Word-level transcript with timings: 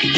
Hey, 0.00 0.12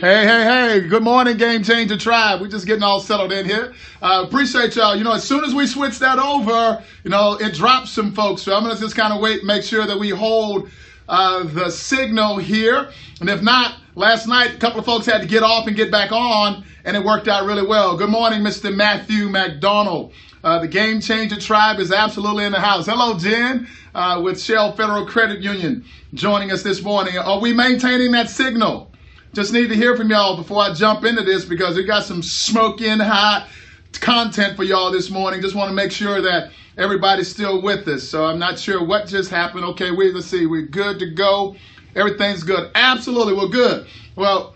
hey, 0.00 0.44
hey, 0.44 0.80
good 0.88 1.02
morning, 1.02 1.36
Game 1.36 1.62
Changer 1.62 1.98
Tribe. 1.98 2.40
We're 2.40 2.48
just 2.48 2.66
getting 2.66 2.82
all 2.82 2.98
settled 2.98 3.30
in 3.30 3.44
here. 3.44 3.74
Uh, 4.00 4.24
appreciate 4.26 4.74
y'all. 4.74 4.96
You 4.96 5.04
know, 5.04 5.12
as 5.12 5.22
soon 5.22 5.44
as 5.44 5.54
we 5.54 5.66
switch 5.66 5.98
that 5.98 6.18
over, 6.18 6.82
you 7.04 7.10
know, 7.10 7.34
it 7.34 7.52
drops 7.52 7.90
some 7.90 8.12
folks. 8.14 8.40
So 8.40 8.56
I'm 8.56 8.64
going 8.64 8.74
to 8.74 8.80
just 8.80 8.96
kind 8.96 9.12
of 9.12 9.20
wait, 9.20 9.44
make 9.44 9.64
sure 9.64 9.86
that 9.86 9.98
we 9.98 10.08
hold 10.08 10.70
uh, 11.10 11.44
the 11.44 11.68
signal 11.68 12.38
here. 12.38 12.90
And 13.20 13.28
if 13.28 13.42
not, 13.42 13.76
last 13.94 14.26
night, 14.26 14.54
a 14.54 14.56
couple 14.56 14.80
of 14.80 14.86
folks 14.86 15.04
had 15.04 15.20
to 15.20 15.26
get 15.26 15.42
off 15.42 15.66
and 15.66 15.76
get 15.76 15.90
back 15.90 16.10
on, 16.10 16.64
and 16.86 16.96
it 16.96 17.04
worked 17.04 17.28
out 17.28 17.44
really 17.44 17.66
well. 17.66 17.98
Good 17.98 18.10
morning, 18.10 18.40
Mr. 18.40 18.74
Matthew 18.74 19.28
McDonald. 19.28 20.14
Uh, 20.42 20.58
the 20.58 20.68
Game 20.68 21.02
Changer 21.02 21.38
Tribe 21.38 21.80
is 21.80 21.92
absolutely 21.92 22.46
in 22.46 22.52
the 22.52 22.60
house. 22.60 22.86
Hello, 22.86 23.18
Jen, 23.18 23.68
uh, 23.94 24.22
with 24.24 24.40
Shell 24.40 24.72
Federal 24.72 25.04
Credit 25.04 25.40
Union 25.40 25.84
joining 26.14 26.50
us 26.50 26.62
this 26.62 26.82
morning. 26.82 27.18
Are 27.18 27.40
we 27.40 27.52
maintaining 27.52 28.10
that 28.12 28.30
signal? 28.30 28.91
Just 29.34 29.54
need 29.54 29.68
to 29.68 29.74
hear 29.74 29.96
from 29.96 30.10
y'all 30.10 30.36
before 30.36 30.60
I 30.60 30.74
jump 30.74 31.04
into 31.04 31.22
this 31.22 31.46
because 31.46 31.74
we 31.74 31.84
got 31.84 32.04
some 32.04 32.22
smoking 32.22 32.98
hot 32.98 33.48
content 33.94 34.56
for 34.56 34.62
y'all 34.62 34.90
this 34.90 35.08
morning. 35.08 35.40
Just 35.40 35.54
want 35.54 35.70
to 35.70 35.74
make 35.74 35.90
sure 35.90 36.20
that 36.20 36.50
everybody's 36.76 37.30
still 37.30 37.62
with 37.62 37.88
us. 37.88 38.06
So 38.06 38.26
I'm 38.26 38.38
not 38.38 38.58
sure 38.58 38.84
what 38.84 39.06
just 39.06 39.30
happened. 39.30 39.64
Okay, 39.64 39.90
we 39.90 40.12
let's 40.12 40.26
see. 40.26 40.44
We're 40.44 40.66
good 40.66 40.98
to 40.98 41.10
go. 41.10 41.56
Everything's 41.96 42.42
good. 42.42 42.70
Absolutely, 42.74 43.32
we're 43.32 43.48
good. 43.48 43.86
Well, 44.16 44.54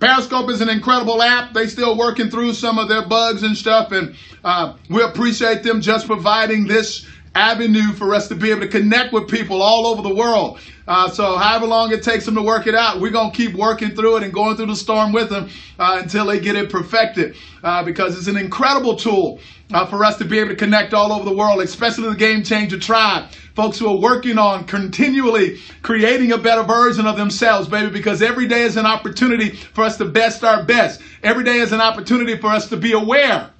Periscope 0.00 0.50
is 0.50 0.60
an 0.60 0.68
incredible 0.68 1.22
app. 1.22 1.52
They 1.52 1.68
still 1.68 1.96
working 1.96 2.30
through 2.30 2.54
some 2.54 2.78
of 2.78 2.88
their 2.88 3.06
bugs 3.06 3.44
and 3.44 3.56
stuff, 3.56 3.92
and 3.92 4.16
uh, 4.42 4.76
we 4.90 5.02
appreciate 5.02 5.62
them 5.62 5.80
just 5.80 6.08
providing 6.08 6.66
this 6.66 7.06
avenue 7.34 7.92
for 7.92 8.14
us 8.14 8.28
to 8.28 8.34
be 8.34 8.50
able 8.50 8.60
to 8.60 8.68
connect 8.68 9.12
with 9.12 9.28
people 9.28 9.62
all 9.62 9.86
over 9.86 10.02
the 10.02 10.14
world. 10.14 10.58
Uh, 10.86 11.08
so 11.08 11.36
however 11.36 11.66
long 11.66 11.92
it 11.92 12.02
takes 12.02 12.24
them 12.24 12.34
to 12.34 12.42
work 12.42 12.66
it 12.66 12.74
out, 12.74 13.00
we're 13.00 13.10
going 13.10 13.30
to 13.30 13.36
keep 13.36 13.54
working 13.54 13.94
through 13.94 14.16
it 14.16 14.22
and 14.22 14.32
going 14.32 14.56
through 14.56 14.66
the 14.66 14.76
storm 14.76 15.12
with 15.12 15.30
them 15.30 15.48
uh, 15.78 16.00
until 16.02 16.26
they 16.26 16.40
get 16.40 16.56
it 16.56 16.70
perfected 16.70 17.36
uh, 17.62 17.84
because 17.84 18.18
it's 18.18 18.26
an 18.26 18.36
incredible 18.36 18.96
tool 18.96 19.38
uh, 19.72 19.86
for 19.86 20.04
us 20.04 20.18
to 20.18 20.24
be 20.24 20.38
able 20.38 20.50
to 20.50 20.56
connect 20.56 20.92
all 20.92 21.12
over 21.12 21.24
the 21.24 21.34
world, 21.34 21.60
especially 21.60 22.08
the 22.08 22.16
Game 22.16 22.42
Changer 22.42 22.78
Tribe. 22.78 23.30
Folks 23.54 23.78
who 23.78 23.88
are 23.88 24.00
working 24.00 24.38
on 24.38 24.64
continually 24.64 25.58
creating 25.82 26.32
a 26.32 26.38
better 26.38 26.62
version 26.62 27.06
of 27.06 27.16
themselves, 27.16 27.68
baby, 27.68 27.90
because 27.90 28.22
every 28.22 28.48
day 28.48 28.62
is 28.62 28.76
an 28.76 28.86
opportunity 28.86 29.50
for 29.50 29.84
us 29.84 29.96
to 29.98 30.04
best 30.04 30.42
our 30.42 30.64
best. 30.64 31.00
Every 31.22 31.44
day 31.44 31.58
is 31.58 31.72
an 31.72 31.80
opportunity 31.80 32.36
for 32.36 32.48
us 32.48 32.68
to 32.70 32.76
be 32.76 32.92
aware 32.92 33.51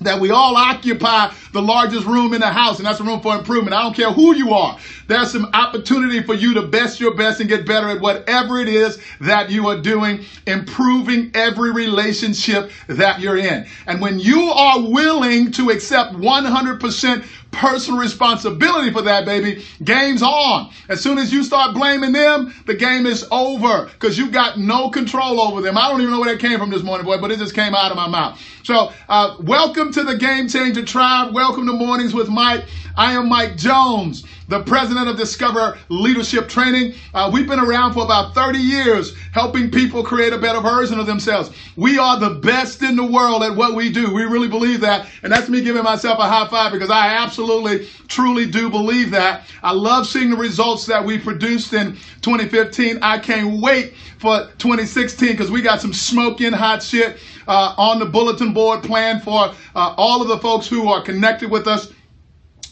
that 0.00 0.20
we 0.20 0.30
all 0.30 0.56
occupy 0.56 1.32
the 1.52 1.62
largest 1.62 2.06
room 2.06 2.34
in 2.34 2.40
the 2.40 2.46
house, 2.46 2.78
and 2.78 2.86
that's 2.86 3.00
a 3.00 3.04
room 3.04 3.20
for 3.20 3.36
improvement. 3.36 3.74
I 3.74 3.82
don't 3.82 3.94
care 3.94 4.12
who 4.12 4.34
you 4.34 4.52
are. 4.52 4.78
There's 5.06 5.32
some 5.32 5.50
opportunity 5.54 6.22
for 6.22 6.34
you 6.34 6.54
to 6.54 6.62
best 6.62 7.00
your 7.00 7.14
best 7.14 7.40
and 7.40 7.48
get 7.48 7.66
better 7.66 7.88
at 7.88 8.00
whatever 8.00 8.60
it 8.60 8.68
is 8.68 8.98
that 9.20 9.50
you 9.50 9.68
are 9.68 9.80
doing, 9.80 10.24
improving 10.46 11.30
every 11.34 11.72
relationship 11.72 12.70
that 12.86 13.20
you're 13.20 13.38
in. 13.38 13.66
And 13.86 14.00
when 14.00 14.20
you 14.20 14.50
are 14.50 14.80
willing 14.80 15.50
to 15.52 15.70
accept 15.70 16.14
100% 16.14 17.24
personal 17.50 18.00
responsibility 18.00 18.92
for 18.92 19.02
that, 19.02 19.24
baby. 19.24 19.64
Game's 19.82 20.22
on. 20.22 20.70
As 20.88 21.00
soon 21.00 21.18
as 21.18 21.32
you 21.32 21.42
start 21.42 21.74
blaming 21.74 22.12
them, 22.12 22.54
the 22.66 22.74
game 22.74 23.06
is 23.06 23.26
over 23.30 23.86
because 23.86 24.18
you 24.18 24.30
got 24.30 24.58
no 24.58 24.90
control 24.90 25.40
over 25.40 25.60
them. 25.60 25.76
I 25.76 25.90
don't 25.90 26.00
even 26.00 26.12
know 26.12 26.20
where 26.20 26.32
that 26.32 26.40
came 26.40 26.58
from 26.58 26.70
this 26.70 26.82
morning, 26.82 27.04
boy, 27.06 27.18
but 27.18 27.30
it 27.30 27.38
just 27.38 27.54
came 27.54 27.74
out 27.74 27.90
of 27.90 27.96
my 27.96 28.08
mouth. 28.08 28.40
So, 28.62 28.92
uh, 29.08 29.36
welcome 29.40 29.92
to 29.92 30.02
the 30.02 30.16
Game 30.16 30.48
Changer 30.48 30.84
Tribe. 30.84 31.34
Welcome 31.34 31.66
to 31.66 31.72
Mornings 31.72 32.14
with 32.14 32.28
Mike. 32.28 32.64
I 32.96 33.12
am 33.12 33.28
Mike 33.28 33.56
Jones, 33.56 34.24
the 34.48 34.62
president 34.62 35.08
of 35.08 35.16
Discover 35.16 35.78
Leadership 35.90 36.48
Training. 36.48 36.94
Uh, 37.12 37.30
we've 37.32 37.46
been 37.46 37.60
around 37.60 37.92
for 37.92 38.02
about 38.02 38.34
30 38.34 38.58
years 38.58 39.14
helping 39.32 39.70
people 39.70 40.02
create 40.02 40.32
a 40.32 40.38
better 40.38 40.60
version 40.60 40.98
of 40.98 41.06
themselves. 41.06 41.50
We 41.76 41.98
are 41.98 42.18
the 42.18 42.30
best 42.30 42.82
in 42.82 42.96
the 42.96 43.04
world 43.04 43.42
at 43.42 43.54
what 43.54 43.74
we 43.74 43.92
do. 43.92 44.12
We 44.12 44.24
really 44.24 44.48
believe 44.48 44.80
that. 44.80 45.06
And 45.22 45.30
that's 45.30 45.48
me 45.48 45.60
giving 45.60 45.84
myself 45.84 46.18
a 46.18 46.22
high 46.22 46.48
five 46.48 46.72
because 46.72 46.90
I 46.90 47.08
absolutely, 47.16 47.88
truly 48.08 48.50
do 48.50 48.70
believe 48.70 49.10
that. 49.10 49.44
I 49.62 49.72
love 49.72 50.06
seeing 50.06 50.30
the 50.30 50.36
results 50.36 50.86
that 50.86 51.04
we 51.04 51.18
produced 51.18 51.74
in 51.74 51.92
2015. 52.22 53.00
I 53.02 53.18
can't 53.18 53.60
wait 53.60 53.94
for 54.18 54.46
2016 54.58 55.28
because 55.28 55.50
we 55.50 55.60
got 55.60 55.80
some 55.80 55.92
smoking 55.92 56.52
hot 56.52 56.82
shit 56.82 57.18
uh, 57.46 57.74
on 57.76 57.98
the 57.98 58.06
bulletin 58.06 58.52
board 58.52 58.82
planned 58.82 59.22
for 59.22 59.54
uh, 59.74 59.94
all 59.96 60.20
of 60.20 60.28
the 60.28 60.38
folks 60.38 60.66
who 60.66 60.88
are 60.88 61.02
connected 61.02 61.50
with 61.50 61.66
us 61.66 61.92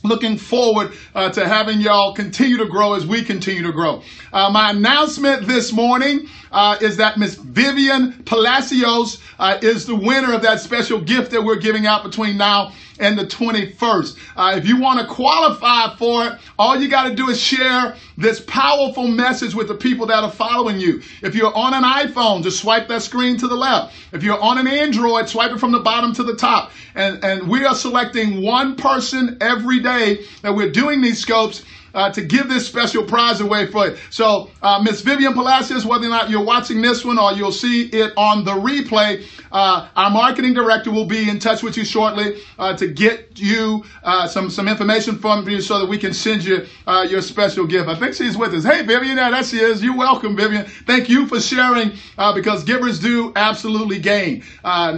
looking 0.08 0.38
forward 0.38 0.92
uh, 1.14 1.30
to 1.30 1.46
having 1.46 1.80
y'all 1.80 2.14
continue 2.14 2.56
to 2.58 2.66
grow 2.66 2.94
as 2.94 3.06
we 3.06 3.22
continue 3.22 3.62
to 3.62 3.72
grow. 3.72 4.02
Uh, 4.32 4.50
my 4.50 4.70
announcement 4.70 5.46
this 5.46 5.72
morning 5.72 6.28
uh, 6.52 6.78
is 6.80 6.96
that 6.96 7.18
Miss 7.18 7.34
Vivian 7.34 8.22
Palacios 8.24 9.20
uh, 9.38 9.58
is 9.62 9.86
the 9.86 9.94
winner 9.94 10.32
of 10.32 10.42
that 10.42 10.60
special 10.60 11.00
gift 11.00 11.30
that 11.32 11.42
we're 11.42 11.56
giving 11.56 11.86
out 11.86 12.02
between 12.02 12.36
now 12.36 12.72
and 12.98 13.18
the 13.18 13.24
21st. 13.24 14.18
Uh, 14.36 14.54
if 14.56 14.66
you 14.66 14.80
want 14.80 15.00
to 15.00 15.06
qualify 15.06 15.94
for 15.96 16.26
it, 16.26 16.32
all 16.58 16.80
you 16.80 16.88
got 16.88 17.08
to 17.08 17.14
do 17.14 17.28
is 17.28 17.40
share 17.40 17.94
this 18.16 18.40
powerful 18.40 19.06
message 19.06 19.54
with 19.54 19.68
the 19.68 19.74
people 19.74 20.06
that 20.06 20.24
are 20.24 20.30
following 20.30 20.80
you. 20.80 21.02
If 21.22 21.34
you're 21.34 21.54
on 21.54 21.74
an 21.74 21.82
iPhone, 21.82 22.42
just 22.42 22.60
swipe 22.60 22.88
that 22.88 23.02
screen 23.02 23.36
to 23.38 23.48
the 23.48 23.54
left. 23.54 23.94
If 24.12 24.22
you're 24.22 24.40
on 24.40 24.58
an 24.58 24.66
Android, 24.66 25.28
swipe 25.28 25.52
it 25.52 25.58
from 25.58 25.72
the 25.72 25.80
bottom 25.80 26.14
to 26.14 26.22
the 26.22 26.36
top. 26.36 26.72
And, 26.94 27.22
and 27.22 27.48
we 27.48 27.66
are 27.66 27.74
selecting 27.74 28.42
one 28.42 28.76
person 28.76 29.36
every 29.40 29.80
day 29.80 29.95
that 30.42 30.54
we're 30.54 30.70
doing 30.70 31.00
these 31.00 31.18
scopes 31.18 31.62
uh, 31.96 32.12
to 32.12 32.22
give 32.22 32.48
this 32.48 32.66
special 32.66 33.02
prize 33.02 33.40
away 33.40 33.66
for 33.66 33.88
you. 33.88 33.96
So, 34.10 34.50
uh, 34.62 34.80
Miss 34.82 35.00
Vivian 35.00 35.32
Palacios, 35.32 35.86
whether 35.86 36.06
or 36.06 36.10
not 36.10 36.28
you're 36.30 36.44
watching 36.44 36.82
this 36.82 37.04
one 37.04 37.18
or 37.18 37.32
you'll 37.32 37.50
see 37.50 37.86
it 37.86 38.12
on 38.16 38.44
the 38.44 38.52
replay, 38.52 39.24
uh, 39.50 39.88
our 39.96 40.10
marketing 40.10 40.52
director 40.52 40.90
will 40.90 41.06
be 41.06 41.28
in 41.28 41.38
touch 41.38 41.62
with 41.62 41.76
you 41.76 41.84
shortly 41.84 42.42
uh, 42.58 42.76
to 42.76 42.86
get 42.86 43.38
you 43.38 43.84
uh, 44.02 44.26
some 44.28 44.50
some 44.50 44.68
information 44.68 45.18
from 45.18 45.48
you 45.48 45.60
so 45.60 45.78
that 45.78 45.86
we 45.86 45.96
can 45.96 46.12
send 46.12 46.44
you 46.44 46.66
uh, 46.86 47.06
your 47.08 47.22
special 47.22 47.66
gift. 47.66 47.88
I 47.88 47.94
think 47.98 48.14
she's 48.14 48.36
with 48.36 48.52
us. 48.52 48.64
Hey, 48.64 48.82
Vivian, 48.82 49.16
yeah, 49.16 49.30
that 49.30 49.46
she 49.46 49.58
is. 49.58 49.82
You're 49.82 49.96
welcome, 49.96 50.36
Vivian. 50.36 50.66
Thank 50.66 51.08
you 51.08 51.26
for 51.26 51.40
sharing 51.40 51.92
because 52.34 52.64
givers 52.64 52.98
do 52.98 53.32
absolutely 53.36 53.98
gain. 53.98 54.42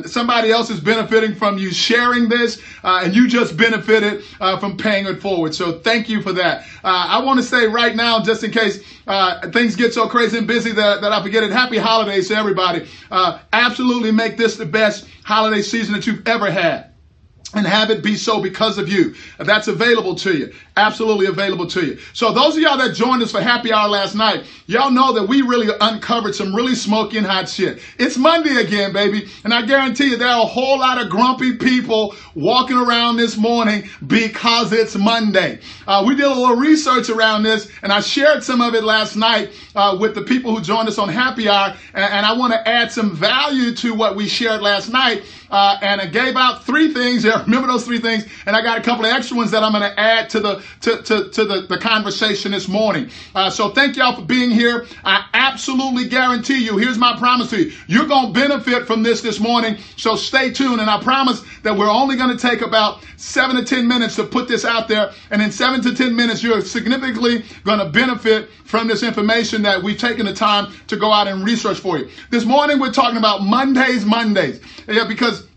somebody 0.07 0.51
else 0.51 0.71
is 0.71 0.81
benefiting 0.81 1.35
from 1.37 1.59
you 1.59 1.71
sharing 1.71 2.29
this, 2.29 2.61
and 2.83 3.15
you 3.15 3.29
just 3.29 3.57
benefited 3.57 4.25
from 4.59 4.77
paying 4.77 5.07
it 5.07 5.23
forward. 5.23 5.55
So, 5.55 5.79
thank 5.79 6.09
you 6.09 6.23
for 6.23 6.33
that. 6.33 6.67
Uh, 6.89 7.07
I 7.07 7.23
want 7.23 7.39
to 7.39 7.45
say 7.45 7.67
right 7.67 7.95
now, 7.95 8.23
just 8.23 8.43
in 8.45 8.51
case 8.51 8.83
uh, 9.07 9.51
things 9.51 9.77
get 9.77 9.93
so 9.93 10.09
crazy 10.09 10.39
and 10.39 10.47
busy 10.47 10.73
that, 10.73 11.03
that 11.03 11.13
I 11.13 11.23
forget 11.23 11.45
it, 11.45 11.51
happy 11.51 11.77
holidays 11.77 12.29
to 12.29 12.35
everybody. 12.35 12.89
Uh, 13.11 13.41
absolutely 13.53 14.11
make 14.11 14.39
this 14.39 14.57
the 14.57 14.65
best 14.65 15.07
holiday 15.23 15.61
season 15.61 15.93
that 15.93 16.07
you've 16.07 16.27
ever 16.27 16.51
had 16.51 16.88
and 17.55 17.67
have 17.67 17.91
it 17.91 18.03
be 18.03 18.15
so 18.15 18.41
because 18.43 18.79
of 18.79 18.89
you. 18.89 19.15
That's 19.39 19.69
available 19.69 20.15
to 20.17 20.37
you. 20.37 20.53
Absolutely 20.77 21.27
available 21.27 21.67
to 21.69 21.85
you. 21.85 21.99
So 22.13 22.33
those 22.33 22.57
of 22.57 22.63
y'all 22.63 22.77
that 22.77 22.95
joined 22.95 23.23
us 23.23 23.33
for 23.33 23.41
happy 23.41 23.73
hour 23.73 23.89
last 23.89 24.15
night, 24.15 24.45
y'all 24.67 24.91
know 24.91 25.15
that 25.15 25.29
we 25.29 25.43
really 25.43 25.75
uncovered 25.81 26.35
some 26.35 26.55
really 26.55 26.75
smoking 26.75 27.25
hot 27.25 27.49
shit. 27.49 27.81
It's 27.99 28.17
Monday 28.17 28.57
again, 28.57 28.93
baby. 28.93 29.29
And 29.45 29.55
I 29.55 29.65
guarantee 29.65 30.11
you 30.11 30.17
there 30.17 30.29
are 30.29 30.43
a 30.43 30.47
whole 30.47 30.79
lot 30.79 31.01
of 31.03 31.09
grumpy 31.09 31.57
people 31.57 32.15
walking 32.35 32.77
around 32.77 33.17
this 33.17 33.37
morning 33.37 33.89
because 34.07 34.73
it's 34.73 34.95
Monday. 34.95 35.61
Uh, 35.87 36.05
we 36.07 36.15
did 36.15 36.27
a 36.27 36.35
little 36.35 36.57
research 36.57 37.09
around 37.09 37.45
this 37.45 37.71
and 37.83 37.91
I 37.91 38.01
shared 38.01 38.45
some 38.45 38.61
of 38.61 38.75
it 38.75 38.85
last 38.85 39.17
night 39.17 39.53
uh, 39.75 39.97
with 39.99 40.15
the 40.15 40.23
people 40.23 40.55
who 40.55 40.63
joined 40.63 40.89
us 40.89 40.99
on 40.99 41.09
happy 41.09 41.49
hour. 41.49 41.75
And, 41.95 42.05
and 42.05 42.27
I 42.27 42.35
want 42.35 42.53
to 42.53 42.69
add 42.69 42.93
some 42.93 43.17
value 43.17 43.75
to 43.77 43.95
what 43.95 44.17
we 44.17 44.29
shared 44.29 44.61
last 44.61 44.91
night. 44.91 45.25
Uh, 45.51 45.79
and 45.81 45.99
I 46.01 46.07
gave 46.07 46.37
out 46.37 46.67
three 46.67 46.93
things 46.93 47.23
there 47.23 47.38
remember 47.47 47.69
those 47.69 47.85
three 47.85 48.01
things. 48.01 48.27
And 48.47 48.55
I 48.55 48.63
got 48.63 48.79
a 48.79 48.83
couple 48.83 49.05
of 49.05 49.13
extra 49.13 49.37
ones 49.37 49.51
that 49.51 49.63
I'm 49.63 49.73
going 49.73 49.91
to 49.91 49.99
add 49.99 50.31
to 50.31 50.41
the 50.41 50.63
to, 50.83 51.03
to, 51.03 51.31
to 51.31 51.45
the, 51.45 51.61
the 51.63 51.79
conversation 51.79 52.53
this 52.53 52.69
morning. 52.69 53.11
Uh, 53.35 53.51
so 53.51 53.71
thank 53.71 53.97
y'all 53.97 54.17
for 54.17 54.23
being 54.23 54.51
here. 54.51 54.87
I 55.05 55.27
absolutely 55.35 56.09
guarantee 56.09 56.65
you, 56.65 56.77
here's 56.77 56.99
my 56.99 57.17
promise 57.17 57.51
to 57.51 57.63
you. 57.65 57.73
You're 57.87 58.07
going 58.07 58.33
to 58.33 58.41
benefit 58.41 58.87
from 58.87 59.03
this 59.03 59.21
this 59.21 59.41
morning. 59.41 59.79
So 59.97 60.17
stay 60.17 60.53
tuned. 60.53 60.81
And 60.81 60.91
I 60.91 61.03
promise 61.03 61.43
that 61.63 61.77
we're 61.77 61.91
only 61.91 62.17
going 62.17 62.37
to 62.37 62.41
take 62.41 62.61
about 62.61 63.05
seven 63.17 63.57
to 63.57 63.65
10 63.65 63.87
minutes 63.87 64.17
to 64.17 64.25
put 64.25 64.49
this 64.49 64.65
out 64.65 64.89
there. 64.89 65.13
And 65.31 65.43
in 65.43 65.51
seven 65.51 65.83
to 65.83 65.95
10 65.95 66.15
minutes, 66.15 66.43
you're 66.43 66.61
significantly 66.61 67.45
going 67.65 67.81
to 67.81 67.89
benefit 67.89 68.51
from 68.65 68.87
this 68.87 69.03
information 69.03 69.63
that 69.63 69.83
we've 69.83 69.99
taken 69.99 70.27
the 70.27 70.35
time 70.35 70.73
to 70.89 70.97
go 70.97 71.11
out 71.11 71.27
and 71.27 71.45
research 71.45 71.79
for 71.79 71.99
you. 71.99 72.09
This 72.31 72.45
morning, 72.45 72.79
we're 72.79 72.93
talking 72.93 73.17
about 73.17 73.43
Mondays, 73.43 74.05
Mondays. 74.05 74.61
Yeah, 74.87 75.07
because 75.07 75.48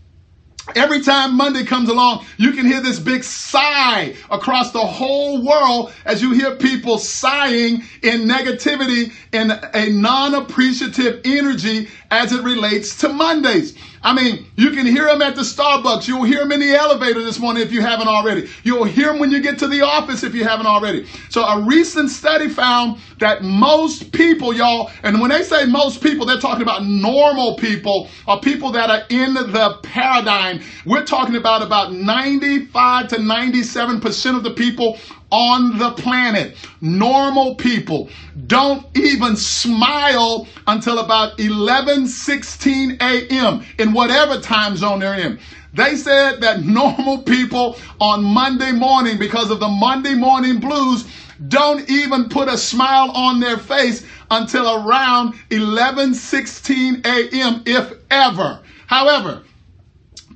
Every 0.76 1.00
time 1.00 1.36
Monday 1.36 1.64
comes 1.64 1.88
along, 1.88 2.24
you 2.36 2.52
can 2.52 2.66
hear 2.66 2.80
this 2.80 3.00
big 3.00 3.24
sigh 3.24 4.14
across 4.30 4.70
the 4.70 4.80
whole 4.80 5.44
world 5.44 5.92
as 6.04 6.22
you 6.22 6.32
hear 6.32 6.54
people 6.54 6.98
sighing 6.98 7.82
in 8.02 8.28
negativity 8.28 9.12
and 9.32 9.52
a 9.74 9.90
non 9.90 10.34
appreciative 10.34 11.20
energy 11.24 11.88
as 12.10 12.32
it 12.32 12.44
relates 12.44 12.98
to 12.98 13.08
Mondays. 13.08 13.76
I 14.04 14.14
mean, 14.14 14.46
you 14.56 14.72
can 14.72 14.84
hear 14.84 15.06
them 15.06 15.22
at 15.22 15.36
the 15.36 15.42
Starbucks. 15.42 16.08
You'll 16.08 16.24
hear 16.24 16.40
them 16.40 16.50
in 16.52 16.60
the 16.60 16.74
elevator 16.74 17.22
this 17.22 17.38
morning 17.38 17.62
if 17.62 17.72
you 17.72 17.80
haven't 17.82 18.08
already. 18.08 18.48
You'll 18.64 18.84
hear 18.84 19.06
them 19.06 19.20
when 19.20 19.30
you 19.30 19.40
get 19.40 19.60
to 19.60 19.68
the 19.68 19.82
office 19.82 20.24
if 20.24 20.34
you 20.34 20.44
haven't 20.44 20.66
already. 20.66 21.06
So 21.30 21.44
a 21.44 21.64
recent 21.64 22.10
study 22.10 22.48
found 22.48 22.98
that 23.20 23.42
most 23.42 24.12
people, 24.12 24.52
y'all, 24.52 24.90
and 25.04 25.20
when 25.20 25.30
they 25.30 25.44
say 25.44 25.66
most 25.66 26.02
people, 26.02 26.26
they're 26.26 26.40
talking 26.40 26.62
about 26.62 26.84
normal 26.84 27.56
people 27.56 28.08
or 28.26 28.40
people 28.40 28.72
that 28.72 28.90
are 28.90 29.06
in 29.08 29.34
the 29.34 29.78
paradigm. 29.84 30.51
We're 30.84 31.04
talking 31.04 31.36
about 31.36 31.62
about 31.62 31.92
95 31.92 33.08
to 33.08 33.16
97% 33.16 34.36
of 34.36 34.42
the 34.42 34.50
people 34.50 34.98
on 35.30 35.78
the 35.78 35.92
planet. 35.92 36.56
Normal 36.80 37.54
people 37.54 38.10
don't 38.46 38.86
even 38.96 39.36
smile 39.36 40.46
until 40.66 40.98
about 40.98 41.40
11, 41.40 42.06
16 42.06 42.98
a.m. 43.00 43.64
in 43.78 43.92
whatever 43.92 44.40
time 44.40 44.76
zone 44.76 45.00
they're 45.00 45.18
in. 45.18 45.38
They 45.74 45.96
said 45.96 46.42
that 46.42 46.62
normal 46.64 47.22
people 47.22 47.78
on 48.00 48.22
Monday 48.22 48.72
morning, 48.72 49.18
because 49.18 49.50
of 49.50 49.60
the 49.60 49.68
Monday 49.68 50.14
morning 50.14 50.60
blues, 50.60 51.06
don't 51.48 51.88
even 51.90 52.28
put 52.28 52.48
a 52.48 52.58
smile 52.58 53.10
on 53.12 53.40
their 53.40 53.58
face 53.58 54.06
until 54.30 54.86
around 54.86 55.34
11, 55.50 56.14
16 56.14 57.02
a.m., 57.04 57.62
if 57.66 57.92
ever. 58.10 58.60
However, 58.86 59.42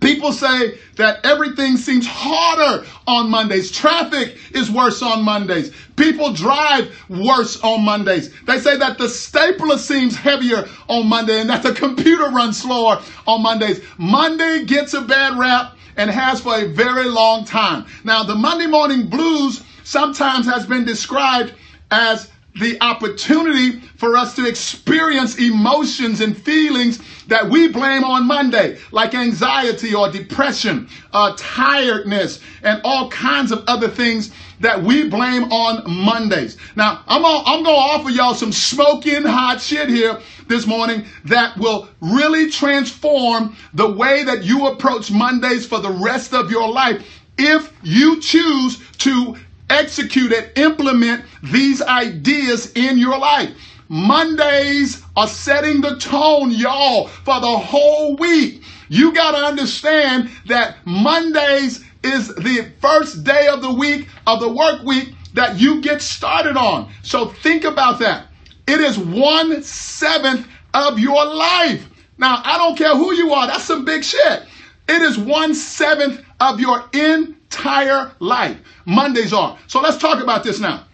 People 0.01 0.33
say 0.33 0.79
that 0.97 1.25
everything 1.25 1.77
seems 1.77 2.07
harder 2.07 2.87
on 3.07 3.31
Mondays. 3.31 3.71
Traffic 3.71 4.37
is 4.53 4.71
worse 4.71 5.03
on 5.03 5.25
Mondays. 5.25 5.73
People 5.97 6.33
drive 6.33 6.95
worse 7.09 7.61
on 7.63 7.85
Mondays. 7.85 8.33
They 8.45 8.59
say 8.59 8.77
that 8.77 8.99
the 8.99 9.09
stapler 9.09 9.79
seems 9.79 10.17
heavier 10.17 10.69
on 10.89 11.07
Monday 11.07 11.41
and 11.41 11.51
that 11.51 11.63
the 11.63 11.73
computer 11.73 12.29
runs 12.31 12.61
slower 12.61 13.03
on 13.27 13.43
Mondays. 13.43 13.81
Monday 13.99 14.65
gets 14.65 14.95
a 14.95 15.01
bad 15.01 15.39
rap 15.39 15.77
and 15.97 16.11
has 16.11 16.41
for 16.41 16.55
a 16.57 16.69
very 16.69 17.09
long 17.09 17.45
time. 17.45 17.87
Now, 18.05 18.23
the 18.23 18.35
Monday 18.35 18.67
morning 18.67 19.09
blues 19.09 19.63
sometimes 19.85 20.47
has 20.47 20.67
been 20.67 20.85
described 20.85 21.55
as 21.91 22.31
the 22.59 22.81
opportunity 22.81 23.81
for 23.97 24.17
us 24.17 24.35
to 24.37 24.47
experience 24.47 25.39
emotions 25.39 26.21
and 26.21 26.37
feelings 26.37 27.01
that 27.27 27.49
we 27.49 27.69
blame 27.69 28.05
on 28.05 28.27
Monday, 28.27 28.79
like 28.93 29.15
anxiety 29.15 29.95
or 29.95 30.11
depression, 30.11 30.89
uh, 31.13 31.35
tiredness, 31.37 32.41
and 32.63 32.81
all 32.85 33.11
kinds 33.11 33.53
of 33.53 33.65
other 33.67 33.89
things 33.89 34.33
that 34.61 34.83
we 34.83 35.09
blame 35.09 35.53
on 35.53 35.83
Mondays. 35.87 36.57
Now, 36.77 37.03
I'm, 37.07 37.25
all, 37.25 37.43
I'm 37.47 37.63
going 37.63 37.77
to 37.77 37.81
offer 37.81 38.11
y'all 38.11 38.35
some 38.35 38.53
smoking 38.53 39.25
hot 39.25 39.61
shit 39.61 39.89
here 39.89 40.19
this 40.47 40.67
morning 40.67 41.05
that 41.25 41.57
will 41.59 41.89
really 42.01 42.51
transform 42.51 43.57
the 43.75 43.91
way 43.91 44.25
that 44.25 44.45
you 44.45 44.69
approach 44.69 45.11
Mondays 45.11 45.67
for 45.67 45.81
the 45.81 45.91
rest 45.91 46.33
of 46.33 46.51
your 46.51 46.69
life 46.69 47.05
if 47.39 47.73
you 47.83 48.21
choose 48.21 48.83
to 48.99 49.37
execute 49.71 50.33
and 50.33 50.51
implement 50.57 51.25
these 51.43 51.83
ideas 51.83 52.73
in 52.73 52.99
your 52.99 53.19
life. 53.19 53.51
Mondays 53.89 55.03
are 55.17 55.29
setting 55.29 55.81
the 55.81 55.97
tone, 55.97 56.51
y'all, 56.51 57.09
for 57.09 57.41
the 57.41 57.59
whole 57.59 58.17
week. 58.17 58.63
You 58.89 59.15
got 59.15 59.33
to 59.33 59.39
understand 59.39 60.31
that 60.47 60.77
Mondays 60.85 61.85
is 62.03 62.35
the 62.35 62.71
first 62.81 63.25
day 63.25 63.49
of 63.49 63.63
the 63.63 63.73
week, 63.73 64.09
of 64.27 64.41
the 64.41 64.49
work 64.49 64.83
week 64.83 65.15
that 65.35 65.59
you 65.59 65.81
get 65.81 66.03
started 66.03 66.57
on. 66.57 66.91
So 67.03 67.27
think 67.27 67.65
about 67.65 67.99
that. 68.01 68.29
It 68.67 68.81
is 68.81 68.99
one 68.99 69.63
seventh 69.63 70.49
of 70.75 70.99
your 70.99 71.25
life. 71.25 71.89
Now, 72.19 72.41
I 72.45 72.59
don't 72.59 72.77
care 72.77 72.97
who 72.97 73.13
you 73.15 73.33
are, 73.33 73.47
that's 73.47 73.65
some 73.65 73.85
big 73.85 74.03
shit. 74.03 74.43
It 74.89 75.03
is 75.03 75.19
one 75.19 75.55
seventh 75.55 76.25
of 76.41 76.61
your 76.61 76.85
entire 76.93 78.13
life. 78.19 78.59
Mondays 78.85 79.33
are. 79.33 79.59
So 79.67 79.81
let's 79.81 79.99
talk 79.99 80.23
about 80.23 80.45
this 80.45 80.61
now. 80.61 80.85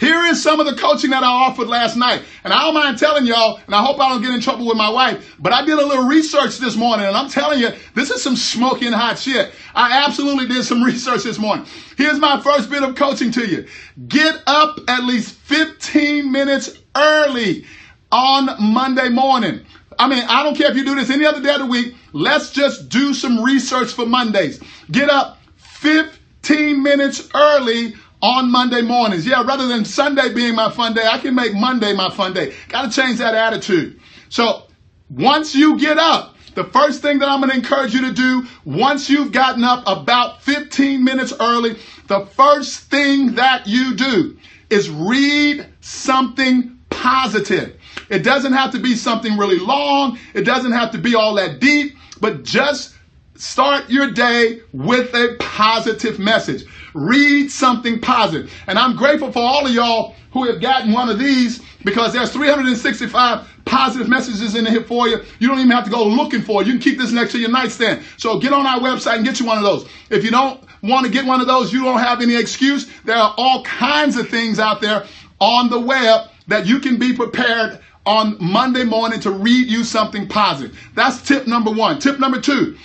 Here 0.00 0.24
is 0.24 0.42
some 0.42 0.60
of 0.60 0.66
the 0.66 0.74
coaching 0.74 1.10
that 1.10 1.22
I 1.22 1.26
offered 1.26 1.68
last 1.68 1.94
night. 1.94 2.22
And 2.42 2.54
I 2.54 2.62
don't 2.62 2.72
mind 2.72 2.98
telling 2.98 3.26
y'all, 3.26 3.60
and 3.66 3.74
I 3.74 3.84
hope 3.84 4.00
I 4.00 4.08
don't 4.08 4.22
get 4.22 4.32
in 4.32 4.40
trouble 4.40 4.66
with 4.66 4.78
my 4.78 4.88
wife, 4.88 5.36
but 5.38 5.52
I 5.52 5.62
did 5.62 5.78
a 5.78 5.86
little 5.86 6.06
research 6.06 6.56
this 6.56 6.74
morning, 6.74 7.04
and 7.04 7.14
I'm 7.14 7.28
telling 7.28 7.60
you, 7.60 7.68
this 7.94 8.10
is 8.10 8.22
some 8.22 8.34
smoking 8.34 8.92
hot 8.92 9.18
shit. 9.18 9.52
I 9.74 10.02
absolutely 10.06 10.48
did 10.48 10.64
some 10.64 10.82
research 10.84 11.24
this 11.24 11.38
morning. 11.38 11.66
Here's 11.98 12.18
my 12.18 12.40
first 12.40 12.70
bit 12.70 12.82
of 12.82 12.96
coaching 12.96 13.30
to 13.32 13.46
you. 13.46 13.66
Get 14.08 14.42
up 14.46 14.78
at 14.88 15.04
least 15.04 15.34
15 15.34 16.32
minutes 16.32 16.78
early 16.96 17.66
on 18.10 18.48
Monday 18.58 19.10
morning. 19.10 19.66
I 20.00 20.08
mean, 20.08 20.24
I 20.26 20.42
don't 20.42 20.56
care 20.56 20.70
if 20.70 20.78
you 20.78 20.84
do 20.86 20.94
this 20.94 21.10
any 21.10 21.26
other 21.26 21.42
day 21.42 21.52
of 21.52 21.58
the 21.58 21.66
week. 21.66 21.94
Let's 22.14 22.52
just 22.52 22.88
do 22.88 23.12
some 23.12 23.44
research 23.44 23.92
for 23.92 24.06
Mondays. 24.06 24.58
Get 24.90 25.10
up 25.10 25.36
15 25.56 26.82
minutes 26.82 27.28
early 27.34 27.92
on 28.22 28.50
Monday 28.50 28.80
mornings. 28.80 29.26
Yeah, 29.26 29.44
rather 29.44 29.66
than 29.68 29.84
Sunday 29.84 30.32
being 30.32 30.54
my 30.54 30.70
fun 30.70 30.94
day, 30.94 31.06
I 31.06 31.18
can 31.18 31.34
make 31.34 31.52
Monday 31.52 31.92
my 31.92 32.08
fun 32.08 32.32
day. 32.32 32.54
Got 32.70 32.90
to 32.90 32.98
change 32.98 33.18
that 33.18 33.34
attitude. 33.34 34.00
So 34.30 34.62
once 35.10 35.54
you 35.54 35.78
get 35.78 35.98
up, 35.98 36.34
the 36.54 36.64
first 36.64 37.02
thing 37.02 37.18
that 37.18 37.28
I'm 37.28 37.40
going 37.40 37.50
to 37.50 37.56
encourage 37.56 37.92
you 37.92 38.00
to 38.06 38.12
do, 38.14 38.46
once 38.64 39.10
you've 39.10 39.32
gotten 39.32 39.64
up 39.64 39.84
about 39.86 40.40
15 40.40 41.04
minutes 41.04 41.34
early, 41.38 41.76
the 42.06 42.24
first 42.24 42.90
thing 42.90 43.34
that 43.34 43.66
you 43.66 43.94
do 43.96 44.38
is 44.70 44.88
read 44.88 45.66
something 45.82 46.78
positive. 46.88 47.76
It 48.10 48.24
doesn't 48.24 48.52
have 48.52 48.72
to 48.72 48.78
be 48.78 48.94
something 48.94 49.38
really 49.38 49.58
long. 49.58 50.18
It 50.34 50.42
doesn't 50.42 50.72
have 50.72 50.90
to 50.92 50.98
be 50.98 51.14
all 51.14 51.34
that 51.36 51.60
deep, 51.60 51.96
but 52.20 52.42
just 52.42 52.96
start 53.36 53.88
your 53.88 54.10
day 54.10 54.60
with 54.72 55.14
a 55.14 55.36
positive 55.38 56.18
message. 56.18 56.64
Read 56.92 57.50
something 57.50 58.00
positive. 58.00 58.52
And 58.66 58.78
I'm 58.78 58.96
grateful 58.96 59.32
for 59.32 59.38
all 59.38 59.66
of 59.66 59.72
y'all 59.72 60.14
who 60.32 60.44
have 60.44 60.60
gotten 60.60 60.92
one 60.92 61.08
of 61.08 61.18
these 61.18 61.62
because 61.84 62.12
there's 62.12 62.32
365 62.32 63.48
positive 63.64 64.08
messages 64.08 64.54
in 64.54 64.66
here 64.66 64.82
for 64.82 65.08
you. 65.08 65.22
You 65.38 65.48
don't 65.48 65.58
even 65.58 65.70
have 65.70 65.84
to 65.84 65.90
go 65.90 66.04
looking 66.04 66.42
for 66.42 66.60
it. 66.60 66.66
You 66.66 66.74
can 66.74 66.82
keep 66.82 66.98
this 66.98 67.12
next 67.12 67.32
to 67.32 67.38
your 67.38 67.50
nightstand. 67.50 68.04
So 68.16 68.38
get 68.38 68.52
on 68.52 68.66
our 68.66 68.80
website 68.80 69.16
and 69.16 69.24
get 69.24 69.40
you 69.40 69.46
one 69.46 69.56
of 69.58 69.64
those. 69.64 69.88
If 70.10 70.24
you 70.24 70.30
don't 70.30 70.62
want 70.82 71.06
to 71.06 71.12
get 71.12 71.24
one 71.24 71.40
of 71.40 71.46
those, 71.46 71.72
you 71.72 71.84
don't 71.84 72.00
have 72.00 72.20
any 72.20 72.36
excuse. 72.36 72.90
There 73.04 73.16
are 73.16 73.34
all 73.36 73.62
kinds 73.62 74.16
of 74.16 74.28
things 74.28 74.58
out 74.58 74.80
there 74.80 75.06
on 75.40 75.70
the 75.70 75.80
web 75.80 76.28
that 76.48 76.66
you 76.66 76.80
can 76.80 76.98
be 76.98 77.14
prepared 77.14 77.80
on 78.10 78.36
Monday 78.40 78.82
morning 78.82 79.20
to 79.20 79.30
read 79.30 79.68
you 79.68 79.84
something 79.84 80.26
positive. 80.26 80.76
That's 80.96 81.22
tip 81.22 81.46
number 81.46 81.70
one. 81.70 82.00
Tip 82.00 82.18
number 82.18 82.40
two, 82.40 82.76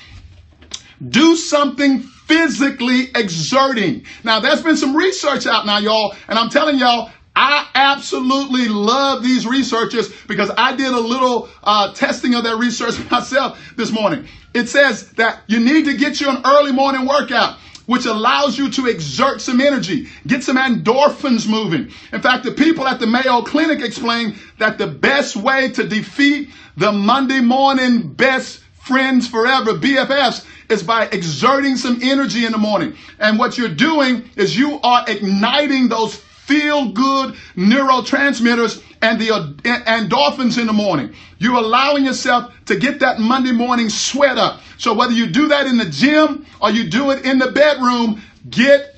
do 1.10 1.36
something 1.36 2.01
physically 2.01 3.10
exerting. 3.16 4.06
Now, 4.24 4.39
there's 4.39 4.62
been 4.62 4.77
some 4.77 4.95
research 4.95 5.48
out 5.48 5.66
now, 5.66 5.80
y'all, 5.80 6.16
and 6.27 6.38
I'm 6.38 6.51
telling 6.51 6.77
y'all, 6.77 7.10
I 7.36 7.68
absolutely 7.74 8.68
love 8.68 9.24
these 9.24 9.48
researchers 9.48 10.13
because 10.27 10.51
I 10.56 10.75
did 10.75 10.94
a 10.94 11.00
little 11.00 11.50
uh, 11.63 11.92
testing 11.95 12.36
of 12.36 12.44
that 12.44 12.57
research 12.57 12.94
myself 13.11 13.59
this 13.76 13.92
morning. 13.92 14.28
It 14.54 14.69
says 14.69 15.09
that 15.14 15.42
you 15.47 15.59
need 15.59 15.85
to 15.85 15.97
get 15.97 16.21
you 16.21 16.30
an 16.30 16.44
early 16.45 16.71
morning 16.71 17.07
workout 17.07 17.57
which 17.85 18.06
allows 18.06 18.57
you 18.57 18.69
to 18.71 18.87
exert 18.87 19.42
some 19.42 19.61
energy, 19.61 20.07
get 20.27 20.44
some 20.44 20.57
endorphins 20.57 21.47
moving. 21.47 21.92
In 22.11 22.21
fact, 22.21 22.44
the 22.44 22.51
people 22.51 22.87
at 22.87 22.99
the 22.99 23.07
Mayo 23.07 23.42
Clinic 23.42 23.81
explain 23.81 24.37
that 24.57 24.77
the 24.77 24.87
best 24.87 25.35
way 25.35 25.69
to 25.71 25.87
defeat 25.87 26.49
the 26.77 26.92
Monday 26.92 27.42
morning 27.42 28.13
best 28.13 28.61
friends 28.85 29.27
forever, 29.27 29.73
BFFs, 29.73 30.45
is 30.69 30.83
by 30.83 31.06
exerting 31.07 31.77
some 31.77 31.99
energy 32.01 32.45
in 32.45 32.51
the 32.51 32.57
morning. 32.57 32.95
And 33.19 33.37
what 33.39 33.57
you're 33.57 33.69
doing 33.69 34.30
is 34.35 34.57
you 34.57 34.80
are 34.81 35.06
igniting 35.07 35.89
those 35.89 36.23
feel 36.45 36.92
good 36.92 37.35
neurotransmitters 37.56 38.81
and 39.02 39.19
the 39.19 39.28
endorphins 39.28 40.59
in 40.59 40.68
the 40.68 40.73
morning. 40.73 41.14
You're 41.40 41.56
allowing 41.56 42.06
yourself 42.06 42.54
to 42.66 42.75
get 42.75 42.99
that 42.99 43.19
Monday 43.19 43.52
morning 43.52 43.90
sweat 43.90 44.37
up. 44.37 44.61
So 44.78 44.94
whether 44.94 45.14
you 45.14 45.28
do 45.28 45.47
that 45.49 45.66
in 45.66 45.78
the 45.78 45.85
gym 45.85 46.45
or 46.61 46.69
you 46.69 46.90
do 46.90 47.11
it 47.11 47.25
in 47.25 47.40
the 47.40 47.52
bedroom, 47.52 48.21
get 48.49 48.95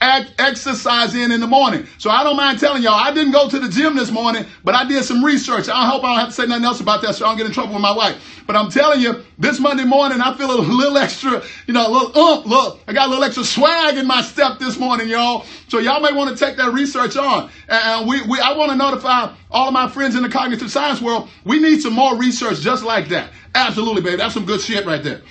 exercise 0.00 1.14
in 1.14 1.32
in 1.32 1.40
the 1.40 1.46
morning. 1.46 1.86
So 1.98 2.10
I 2.10 2.22
don't 2.22 2.36
mind 2.36 2.60
telling 2.60 2.82
y'all, 2.82 2.94
I 2.94 3.12
didn't 3.12 3.32
go 3.32 3.48
to 3.48 3.58
the 3.58 3.68
gym 3.68 3.96
this 3.96 4.10
morning, 4.10 4.46
but 4.64 4.74
I 4.74 4.86
did 4.86 5.04
some 5.04 5.24
research. 5.24 5.68
I 5.68 5.88
hope 5.88 6.04
I 6.04 6.12
don't 6.12 6.20
have 6.20 6.28
to 6.28 6.34
say 6.34 6.46
nothing 6.46 6.64
else 6.64 6.80
about 6.80 7.02
that 7.02 7.14
so 7.14 7.26
I 7.26 7.30
don't 7.30 7.38
get 7.38 7.46
in 7.46 7.52
trouble 7.52 7.74
with 7.74 7.82
my 7.82 7.94
wife. 7.94 8.42
But 8.46 8.56
I'm 8.56 8.70
telling 8.70 9.00
you, 9.00 9.24
this 9.38 9.60
Monday 9.60 9.84
morning, 9.84 10.20
I 10.20 10.36
feel 10.36 10.50
a 10.50 10.60
little 10.60 10.96
extra, 10.96 11.42
you 11.66 11.74
know, 11.74 11.86
a 11.86 11.90
little 11.90 12.18
ump, 12.18 12.46
look, 12.46 12.80
I 12.86 12.92
got 12.92 13.06
a 13.06 13.10
little 13.10 13.24
extra 13.24 13.44
swag 13.44 13.98
in 13.98 14.06
my 14.06 14.22
step 14.22 14.58
this 14.58 14.78
morning, 14.78 15.08
y'all. 15.08 15.44
So 15.68 15.78
y'all 15.78 16.00
may 16.00 16.12
want 16.12 16.36
to 16.36 16.44
take 16.44 16.56
that 16.56 16.72
research 16.72 17.16
on. 17.16 17.50
And 17.68 18.08
we, 18.08 18.22
we 18.22 18.40
I 18.40 18.56
want 18.56 18.70
to 18.70 18.76
notify 18.76 19.34
all 19.50 19.68
of 19.68 19.74
my 19.74 19.88
friends 19.88 20.14
in 20.14 20.22
the 20.22 20.28
cognitive 20.28 20.70
science 20.70 21.00
world, 21.00 21.28
we 21.44 21.58
need 21.58 21.82
some 21.82 21.92
more 21.92 22.16
research 22.16 22.60
just 22.60 22.84
like 22.84 23.08
that. 23.08 23.30
Absolutely, 23.54 24.02
baby. 24.02 24.16
That's 24.16 24.34
some 24.34 24.46
good 24.46 24.60
shit 24.60 24.86
right 24.86 25.02
there. 25.02 25.22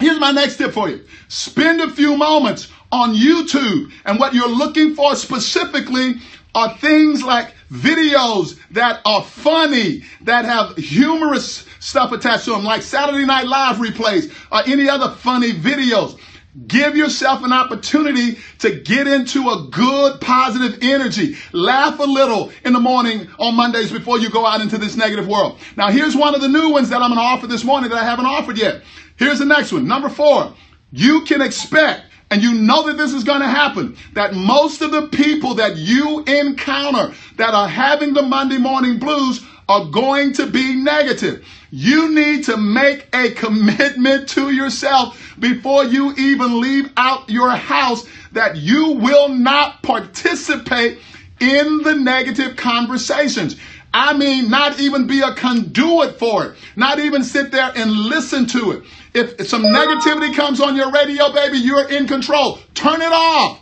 Here's 0.00 0.18
my 0.18 0.32
next 0.32 0.56
tip 0.56 0.72
for 0.72 0.88
you. 0.88 1.04
Spend 1.28 1.80
a 1.80 1.90
few 1.90 2.16
moments 2.16 2.68
on 2.92 3.14
YouTube. 3.14 3.90
And 4.04 4.20
what 4.20 4.34
you're 4.34 4.48
looking 4.48 4.94
for 4.94 5.16
specifically 5.16 6.16
are 6.54 6.76
things 6.76 7.22
like 7.22 7.54
videos 7.72 8.58
that 8.72 9.00
are 9.06 9.22
funny, 9.22 10.04
that 10.20 10.44
have 10.44 10.76
humorous 10.76 11.66
stuff 11.80 12.12
attached 12.12 12.44
to 12.44 12.50
them, 12.50 12.62
like 12.62 12.82
Saturday 12.82 13.24
Night 13.24 13.46
Live 13.46 13.76
replays 13.76 14.32
or 14.52 14.62
any 14.70 14.88
other 14.88 15.10
funny 15.16 15.52
videos. 15.52 16.18
Give 16.66 16.94
yourself 16.94 17.42
an 17.44 17.52
opportunity 17.52 18.38
to 18.58 18.78
get 18.80 19.06
into 19.06 19.48
a 19.48 19.68
good 19.70 20.20
positive 20.20 20.80
energy. 20.82 21.36
Laugh 21.52 21.98
a 21.98 22.04
little 22.04 22.52
in 22.66 22.74
the 22.74 22.80
morning 22.80 23.26
on 23.38 23.56
Mondays 23.56 23.90
before 23.90 24.18
you 24.18 24.28
go 24.28 24.44
out 24.44 24.60
into 24.60 24.76
this 24.76 24.94
negative 24.94 25.26
world. 25.26 25.58
Now, 25.78 25.90
here's 25.90 26.14
one 26.14 26.34
of 26.34 26.42
the 26.42 26.48
new 26.48 26.68
ones 26.68 26.90
that 26.90 27.00
I'm 27.00 27.08
going 27.08 27.18
to 27.18 27.24
offer 27.24 27.46
this 27.46 27.64
morning 27.64 27.88
that 27.88 27.96
I 27.96 28.04
haven't 28.04 28.26
offered 28.26 28.58
yet. 28.58 28.82
Here's 29.16 29.38
the 29.38 29.46
next 29.46 29.72
one. 29.72 29.88
Number 29.88 30.10
four, 30.10 30.52
you 30.92 31.22
can 31.22 31.40
expect 31.40 32.04
and 32.32 32.42
you 32.42 32.54
know 32.54 32.86
that 32.86 32.96
this 32.96 33.12
is 33.12 33.24
going 33.24 33.42
to 33.42 33.46
happen, 33.46 33.94
that 34.14 34.32
most 34.32 34.80
of 34.80 34.90
the 34.90 35.06
people 35.08 35.56
that 35.56 35.76
you 35.76 36.24
encounter 36.24 37.12
that 37.36 37.52
are 37.52 37.68
having 37.68 38.14
the 38.14 38.22
Monday 38.22 38.56
morning 38.56 38.98
blues 38.98 39.44
are 39.68 39.84
going 39.84 40.32
to 40.32 40.46
be 40.46 40.74
negative. 40.74 41.44
You 41.70 42.14
need 42.14 42.44
to 42.44 42.56
make 42.56 43.06
a 43.14 43.32
commitment 43.32 44.30
to 44.30 44.50
yourself 44.50 45.34
before 45.38 45.84
you 45.84 46.14
even 46.14 46.58
leave 46.58 46.90
out 46.96 47.28
your 47.28 47.50
house 47.50 48.08
that 48.32 48.56
you 48.56 48.92
will 48.92 49.28
not 49.28 49.82
participate 49.82 51.00
in 51.38 51.82
the 51.82 51.96
negative 51.96 52.56
conversations. 52.56 53.56
I 53.94 54.16
mean, 54.16 54.48
not 54.48 54.80
even 54.80 55.06
be 55.06 55.20
a 55.20 55.34
conduit 55.34 56.18
for 56.18 56.46
it, 56.46 56.56
not 56.76 56.98
even 56.98 57.22
sit 57.24 57.50
there 57.50 57.70
and 57.74 57.90
listen 57.90 58.46
to 58.48 58.72
it. 58.72 58.84
If 59.14 59.46
some 59.46 59.62
negativity 59.62 60.34
comes 60.34 60.60
on 60.60 60.76
your 60.76 60.90
radio, 60.90 61.32
baby, 61.32 61.58
you're 61.58 61.88
in 61.90 62.06
control. 62.06 62.58
Turn 62.74 63.02
it 63.02 63.12
off. 63.12 63.60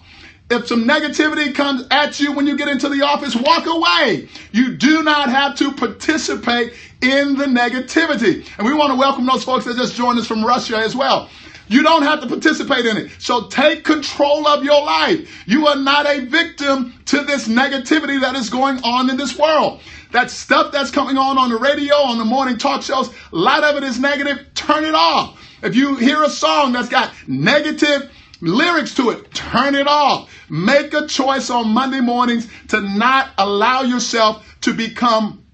If 0.49 0.67
some 0.67 0.85
negativity 0.85 1.55
comes 1.55 1.87
at 1.91 2.19
you 2.19 2.33
when 2.33 2.47
you 2.47 2.57
get 2.57 2.69
into 2.69 2.89
the 2.89 3.03
office, 3.03 3.37
walk 3.37 3.67
away. 3.67 4.29
You 4.53 4.77
do 4.77 5.03
not 5.03 5.29
have 5.29 5.57
to 5.59 5.73
participate 5.73 6.75
in 7.01 7.37
the 7.37 7.45
negativity. 7.47 8.47
And 8.59 8.67
we 8.67 8.75
want 8.75 8.93
to 8.93 8.99
welcome 8.99 9.27
those 9.27 9.45
folks 9.45 9.65
that 9.65 9.77
just 9.77 9.95
joined 9.95 10.19
us 10.19 10.27
from 10.27 10.45
Russia 10.45 10.77
as 10.77 10.95
well. 10.97 11.31
You 11.69 11.85
don't 11.85 12.03
have 12.03 12.21
to 12.23 12.27
participate 12.27 12.85
in 12.85 12.97
it. 12.97 13.13
So 13.21 13.47
take 13.47 13.85
control 13.85 14.49
of 14.49 14.65
your 14.65 14.83
life. 14.83 15.47
You 15.47 15.69
are 15.69 15.77
not 15.77 16.05
a 16.07 16.21
victim 16.21 16.95
to 17.07 17.23
this 17.23 17.47
negativity 17.47 18.21
that 18.21 18.35
is 18.35 18.51
going 18.51 18.83
on 18.83 19.09
in 19.09 19.17
this 19.17 19.39
world. 19.39 19.81
That 20.13 20.31
stuff 20.31 20.73
that's 20.73 20.91
coming 20.91 21.17
on 21.17 21.39
on 21.39 21.51
the 21.51 21.57
radio, 21.57 21.95
on 21.95 22.19
the 22.19 22.25
morning 22.25 22.59
talk 22.59 22.83
shows, 22.83 23.09
a 23.09 23.37
lot 23.37 23.65
of 23.65 23.77
it 23.77 23.85
is 23.85 24.01
negative. 24.01 24.55
Turn 24.55 24.85
it 24.85 24.95
off. 24.95 25.39
If 25.63 25.77
you 25.77 25.97
hear 25.97 26.23
a 26.23 26.31
song 26.31 26.73
that's 26.73 26.89
got 26.89 27.13
negative 27.29 28.11
lyrics 28.41 28.95
to 28.95 29.11
it, 29.11 29.33
turn 29.33 29.75
it 29.75 29.87
off. 29.87 30.33
Make 30.49 30.95
a 30.95 31.07
choice 31.07 31.51
on 31.51 31.69
Monday 31.69 32.01
mornings 32.01 32.49
to 32.69 32.81
not 32.81 33.31
allow 33.39 33.83
yourself 33.83 34.57
to 34.63 34.75
become 34.75 35.45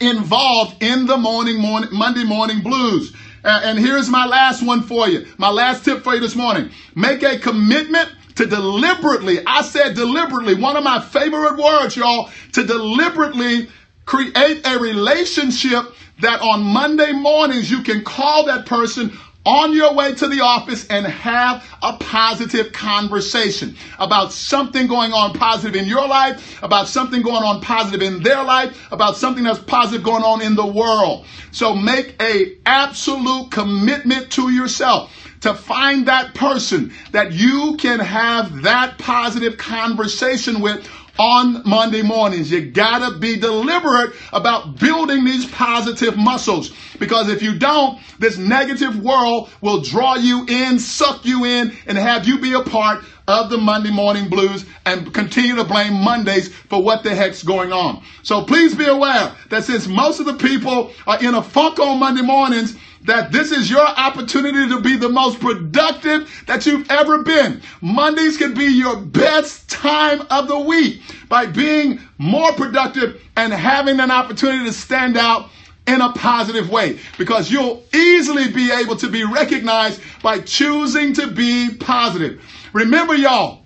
involved 0.00 0.82
in 0.82 1.06
the 1.06 1.16
morning, 1.16 1.60
morning 1.60 1.90
Monday 1.92 2.24
morning 2.24 2.60
blues. 2.60 3.14
And 3.44 3.78
here's 3.78 4.08
my 4.08 4.26
last 4.26 4.62
one 4.62 4.82
for 4.82 5.08
you. 5.08 5.26
My 5.38 5.50
last 5.50 5.84
tip 5.84 6.02
for 6.02 6.14
you 6.14 6.20
this 6.20 6.36
morning. 6.36 6.70
Make 6.94 7.22
a 7.22 7.38
commitment 7.38 8.10
to 8.36 8.46
deliberately, 8.46 9.40
I 9.44 9.62
said 9.62 9.94
deliberately, 9.94 10.54
one 10.54 10.76
of 10.76 10.84
my 10.84 11.00
favorite 11.00 11.56
words, 11.56 11.96
y'all, 11.96 12.30
to 12.52 12.64
deliberately 12.64 13.68
create 14.08 14.66
a 14.66 14.78
relationship 14.78 15.84
that 16.20 16.40
on 16.40 16.62
Monday 16.62 17.12
mornings 17.12 17.70
you 17.70 17.82
can 17.82 18.02
call 18.02 18.46
that 18.46 18.64
person 18.64 19.12
on 19.44 19.74
your 19.74 19.94
way 19.94 20.14
to 20.14 20.26
the 20.28 20.40
office 20.40 20.86
and 20.88 21.06
have 21.06 21.62
a 21.82 21.92
positive 21.98 22.72
conversation 22.72 23.76
about 23.98 24.32
something 24.32 24.86
going 24.86 25.12
on 25.12 25.34
positive 25.34 25.76
in 25.76 25.86
your 25.86 26.08
life, 26.08 26.62
about 26.62 26.88
something 26.88 27.20
going 27.20 27.42
on 27.42 27.60
positive 27.60 28.00
in 28.00 28.22
their 28.22 28.42
life, 28.42 28.90
about 28.90 29.14
something 29.14 29.44
that's 29.44 29.58
positive 29.58 30.02
going 30.02 30.22
on 30.22 30.40
in 30.40 30.54
the 30.54 30.66
world. 30.66 31.26
So 31.50 31.74
make 31.74 32.16
a 32.20 32.56
absolute 32.64 33.50
commitment 33.50 34.32
to 34.32 34.50
yourself 34.50 35.14
to 35.40 35.52
find 35.52 36.08
that 36.08 36.34
person 36.34 36.94
that 37.12 37.32
you 37.32 37.76
can 37.78 38.00
have 38.00 38.62
that 38.62 38.96
positive 38.96 39.58
conversation 39.58 40.60
with 40.60 40.88
on 41.18 41.62
Monday 41.68 42.02
mornings. 42.02 42.50
You 42.50 42.70
gotta 42.70 43.18
be 43.18 43.36
deliberate 43.36 44.14
about 44.32 44.78
building 44.78 45.24
these 45.24 45.46
positive 45.46 46.16
muscles 46.16 46.72
because 46.98 47.28
if 47.28 47.42
you 47.42 47.58
don't, 47.58 47.98
this 48.18 48.38
negative 48.38 49.02
world 49.02 49.50
will 49.60 49.80
draw 49.80 50.14
you 50.14 50.46
in, 50.46 50.78
suck 50.78 51.24
you 51.24 51.44
in, 51.44 51.76
and 51.86 51.98
have 51.98 52.26
you 52.26 52.38
be 52.38 52.52
a 52.52 52.62
part 52.62 53.04
of 53.26 53.50
the 53.50 53.58
Monday 53.58 53.90
morning 53.90 54.28
blues 54.28 54.64
and 54.86 55.12
continue 55.12 55.54
to 55.54 55.64
blame 55.64 55.92
Mondays 55.92 56.52
for 56.54 56.82
what 56.82 57.02
the 57.02 57.14
heck's 57.14 57.42
going 57.42 57.72
on. 57.72 58.02
So 58.22 58.42
please 58.44 58.74
be 58.74 58.86
aware 58.86 59.34
that 59.50 59.64
since 59.64 59.86
most 59.86 60.18
of 60.18 60.26
the 60.26 60.34
people 60.34 60.92
are 61.06 61.22
in 61.22 61.34
a 61.34 61.42
funk 61.42 61.78
on 61.78 61.98
Monday 61.98 62.22
mornings, 62.22 62.76
that 63.04 63.32
this 63.32 63.52
is 63.52 63.70
your 63.70 63.86
opportunity 63.86 64.68
to 64.68 64.80
be 64.80 64.96
the 64.96 65.08
most 65.08 65.40
productive 65.40 66.30
that 66.46 66.66
you've 66.66 66.90
ever 66.90 67.22
been. 67.22 67.62
Mondays 67.80 68.36
can 68.36 68.54
be 68.54 68.66
your 68.66 68.96
best 68.96 69.68
time 69.68 70.22
of 70.30 70.48
the 70.48 70.58
week 70.58 71.00
by 71.28 71.46
being 71.46 72.00
more 72.18 72.52
productive 72.52 73.20
and 73.36 73.52
having 73.52 74.00
an 74.00 74.10
opportunity 74.10 74.64
to 74.64 74.72
stand 74.72 75.16
out 75.16 75.50
in 75.86 76.02
a 76.02 76.12
positive 76.12 76.68
way 76.70 76.98
because 77.16 77.50
you'll 77.50 77.82
easily 77.94 78.50
be 78.50 78.70
able 78.70 78.94
to 78.96 79.08
be 79.08 79.24
recognized 79.24 80.00
by 80.22 80.38
choosing 80.38 81.14
to 81.14 81.28
be 81.28 81.70
positive. 81.80 82.42
Remember, 82.74 83.14
y'all, 83.14 83.64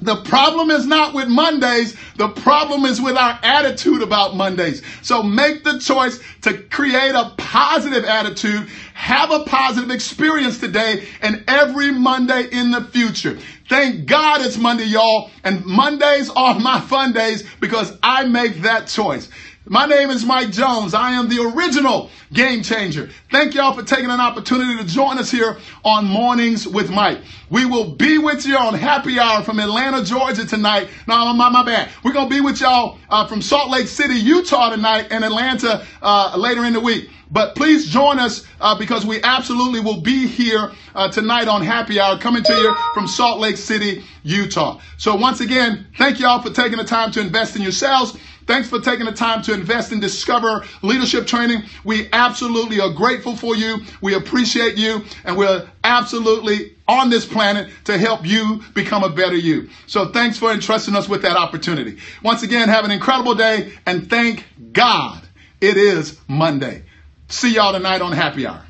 the 0.00 0.16
problem 0.22 0.70
is 0.70 0.86
not 0.86 1.14
with 1.14 1.28
Mondays. 1.28 1.96
The 2.16 2.28
problem 2.28 2.84
is 2.84 3.00
with 3.00 3.16
our 3.16 3.38
attitude 3.42 4.02
about 4.02 4.36
Mondays. 4.36 4.82
So 5.02 5.22
make 5.22 5.64
the 5.64 5.78
choice 5.78 6.20
to 6.42 6.58
create 6.64 7.14
a 7.14 7.32
positive 7.36 8.04
attitude, 8.04 8.68
have 8.94 9.30
a 9.30 9.44
positive 9.44 9.90
experience 9.90 10.58
today 10.60 11.06
and 11.20 11.44
every 11.48 11.90
Monday 11.90 12.48
in 12.50 12.70
the 12.70 12.84
future. 12.84 13.38
Thank 13.68 14.06
God 14.06 14.40
it's 14.40 14.56
Monday, 14.56 14.84
y'all. 14.84 15.30
And 15.44 15.64
Mondays 15.66 16.30
are 16.30 16.58
my 16.58 16.80
fun 16.80 17.12
days 17.12 17.44
because 17.60 17.96
I 18.02 18.24
make 18.24 18.62
that 18.62 18.86
choice. 18.86 19.28
My 19.70 19.84
name 19.84 20.08
is 20.08 20.24
Mike 20.24 20.50
Jones. 20.50 20.94
I 20.94 21.10
am 21.12 21.28
the 21.28 21.42
original 21.54 22.08
game 22.32 22.62
changer. 22.62 23.10
Thank 23.30 23.54
y'all 23.54 23.74
for 23.74 23.82
taking 23.82 24.08
an 24.08 24.18
opportunity 24.18 24.78
to 24.78 24.84
join 24.84 25.18
us 25.18 25.30
here 25.30 25.58
on 25.84 26.06
Mornings 26.06 26.66
with 26.66 26.90
Mike. 26.90 27.20
We 27.50 27.66
will 27.66 27.94
be 27.94 28.16
with 28.16 28.46
you 28.46 28.56
on 28.56 28.72
happy 28.72 29.18
hour 29.18 29.42
from 29.42 29.60
Atlanta, 29.60 30.02
Georgia 30.04 30.46
tonight. 30.46 30.88
No, 31.06 31.34
my, 31.34 31.50
my 31.50 31.62
bad. 31.62 31.90
We're 32.02 32.14
going 32.14 32.30
to 32.30 32.34
be 32.34 32.40
with 32.40 32.62
y'all 32.62 32.98
uh, 33.10 33.26
from 33.26 33.42
Salt 33.42 33.70
Lake 33.70 33.88
City, 33.88 34.14
Utah 34.14 34.70
tonight 34.70 35.08
and 35.10 35.22
Atlanta 35.22 35.84
uh, 36.00 36.34
later 36.38 36.64
in 36.64 36.72
the 36.72 36.80
week. 36.80 37.10
But 37.30 37.54
please 37.54 37.90
join 37.90 38.18
us 38.18 38.46
uh, 38.62 38.78
because 38.78 39.04
we 39.04 39.22
absolutely 39.22 39.80
will 39.80 40.00
be 40.00 40.26
here 40.26 40.72
uh, 40.94 41.12
tonight 41.12 41.46
on 41.46 41.60
Happy 41.60 42.00
Hour 42.00 42.18
coming 42.18 42.42
to 42.42 42.54
you 42.54 42.74
from 42.94 43.06
Salt 43.06 43.38
Lake 43.38 43.58
City, 43.58 44.02
Utah. 44.22 44.80
So 44.96 45.14
once 45.14 45.40
again, 45.42 45.88
thank 45.98 46.20
y'all 46.20 46.40
for 46.40 46.48
taking 46.48 46.78
the 46.78 46.84
time 46.84 47.10
to 47.12 47.20
invest 47.20 47.54
in 47.54 47.60
yourselves. 47.60 48.16
Thanks 48.48 48.66
for 48.66 48.80
taking 48.80 49.04
the 49.04 49.12
time 49.12 49.42
to 49.42 49.52
invest 49.52 49.92
in 49.92 50.00
Discover 50.00 50.64
Leadership 50.80 51.26
Training. 51.26 51.64
We 51.84 52.08
absolutely 52.14 52.80
are 52.80 52.88
grateful 52.88 53.36
for 53.36 53.54
you. 53.54 53.82
We 54.00 54.14
appreciate 54.14 54.78
you 54.78 55.04
and 55.24 55.36
we're 55.36 55.68
absolutely 55.84 56.74
on 56.88 57.10
this 57.10 57.26
planet 57.26 57.68
to 57.84 57.98
help 57.98 58.24
you 58.24 58.62
become 58.72 59.04
a 59.04 59.10
better 59.10 59.36
you. 59.36 59.68
So 59.86 60.12
thanks 60.12 60.38
for 60.38 60.50
entrusting 60.50 60.96
us 60.96 61.10
with 61.10 61.20
that 61.22 61.36
opportunity. 61.36 61.98
Once 62.22 62.42
again, 62.42 62.70
have 62.70 62.86
an 62.86 62.90
incredible 62.90 63.34
day 63.34 63.74
and 63.84 64.08
thank 64.08 64.46
God 64.72 65.20
it 65.60 65.76
is 65.76 66.18
Monday. 66.26 66.84
See 67.28 67.54
y'all 67.54 67.74
tonight 67.74 68.00
on 68.00 68.12
Happy 68.12 68.46
Hour. 68.46 68.67